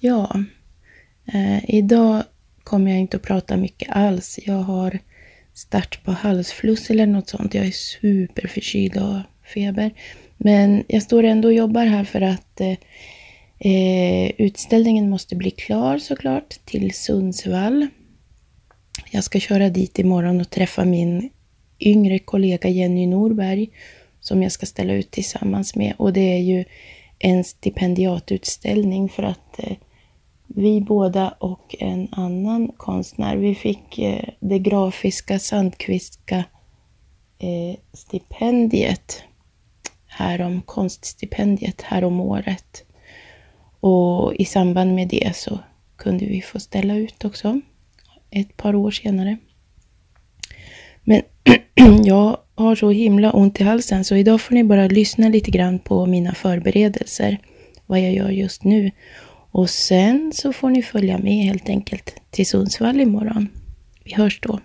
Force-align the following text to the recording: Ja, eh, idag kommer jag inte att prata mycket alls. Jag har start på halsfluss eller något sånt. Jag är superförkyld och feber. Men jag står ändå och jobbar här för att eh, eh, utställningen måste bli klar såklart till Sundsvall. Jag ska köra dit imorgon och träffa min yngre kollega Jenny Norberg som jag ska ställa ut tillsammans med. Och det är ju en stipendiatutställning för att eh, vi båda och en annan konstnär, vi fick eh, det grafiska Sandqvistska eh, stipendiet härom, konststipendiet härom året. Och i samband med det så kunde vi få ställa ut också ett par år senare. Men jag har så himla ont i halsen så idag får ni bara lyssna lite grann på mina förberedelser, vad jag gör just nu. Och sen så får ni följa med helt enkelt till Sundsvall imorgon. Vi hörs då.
Ja, 0.00 0.44
eh, 1.32 1.70
idag 1.74 2.22
kommer 2.64 2.90
jag 2.90 3.00
inte 3.00 3.16
att 3.16 3.22
prata 3.22 3.56
mycket 3.56 3.88
alls. 3.90 4.38
Jag 4.46 4.54
har 4.54 4.98
start 5.54 6.04
på 6.04 6.12
halsfluss 6.12 6.90
eller 6.90 7.06
något 7.06 7.28
sånt. 7.28 7.54
Jag 7.54 7.66
är 7.66 7.70
superförkyld 7.70 8.96
och 8.96 9.18
feber. 9.54 9.90
Men 10.36 10.84
jag 10.88 11.02
står 11.02 11.22
ändå 11.22 11.48
och 11.48 11.54
jobbar 11.54 11.86
här 11.86 12.04
för 12.04 12.20
att 12.20 12.60
eh, 12.60 12.76
eh, 13.72 14.30
utställningen 14.38 15.10
måste 15.10 15.36
bli 15.36 15.50
klar 15.50 15.98
såklart 15.98 16.48
till 16.64 16.94
Sundsvall. 16.94 17.86
Jag 19.10 19.24
ska 19.24 19.40
köra 19.40 19.68
dit 19.68 19.98
imorgon 19.98 20.40
och 20.40 20.50
träffa 20.50 20.84
min 20.84 21.30
yngre 21.80 22.18
kollega 22.18 22.68
Jenny 22.68 23.06
Norberg 23.06 23.68
som 24.20 24.42
jag 24.42 24.52
ska 24.52 24.66
ställa 24.66 24.92
ut 24.92 25.10
tillsammans 25.10 25.76
med. 25.76 25.94
Och 25.96 26.12
det 26.12 26.34
är 26.34 26.42
ju 26.42 26.64
en 27.18 27.44
stipendiatutställning 27.44 29.08
för 29.08 29.22
att 29.22 29.58
eh, 29.58 29.76
vi 30.48 30.80
båda 30.80 31.28
och 31.28 31.76
en 31.78 32.08
annan 32.12 32.72
konstnär, 32.76 33.36
vi 33.36 33.54
fick 33.54 33.98
eh, 33.98 34.28
det 34.40 34.58
grafiska 34.58 35.38
Sandqvistska 35.38 36.44
eh, 37.38 37.78
stipendiet 37.92 39.22
härom, 40.06 40.62
konststipendiet 40.62 41.82
härom 41.82 42.20
året. 42.20 42.84
Och 43.80 44.34
i 44.34 44.44
samband 44.44 44.94
med 44.94 45.08
det 45.08 45.36
så 45.36 45.58
kunde 45.96 46.24
vi 46.26 46.42
få 46.42 46.60
ställa 46.60 46.96
ut 46.96 47.24
också 47.24 47.60
ett 48.30 48.56
par 48.56 48.74
år 48.74 48.90
senare. 48.90 49.36
Men 51.04 51.22
jag 52.04 52.36
har 52.54 52.74
så 52.74 52.90
himla 52.90 53.32
ont 53.32 53.60
i 53.60 53.64
halsen 53.64 54.04
så 54.04 54.14
idag 54.14 54.40
får 54.40 54.54
ni 54.54 54.64
bara 54.64 54.86
lyssna 54.86 55.28
lite 55.28 55.50
grann 55.50 55.78
på 55.78 56.06
mina 56.06 56.34
förberedelser, 56.34 57.38
vad 57.86 58.00
jag 58.00 58.12
gör 58.12 58.30
just 58.30 58.64
nu. 58.64 58.90
Och 59.58 59.70
sen 59.70 60.32
så 60.34 60.52
får 60.52 60.70
ni 60.70 60.82
följa 60.82 61.18
med 61.18 61.44
helt 61.44 61.68
enkelt 61.68 62.14
till 62.30 62.46
Sundsvall 62.46 63.00
imorgon. 63.00 63.48
Vi 64.04 64.14
hörs 64.14 64.40
då. 64.40 64.60